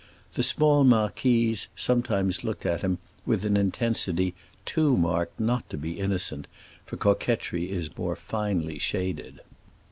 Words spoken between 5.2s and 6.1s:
not to be